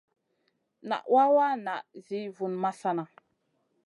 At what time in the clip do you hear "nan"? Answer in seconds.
0.87-1.01